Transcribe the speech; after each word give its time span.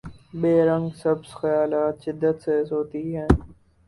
be 0.39 0.53
رنگ 0.67 0.87
سبز 1.01 1.29
خیالات 1.39 1.95
شدت 2.03 2.37
سے 2.43 2.55
سوتی 2.69 3.03
ہیں 3.15 3.27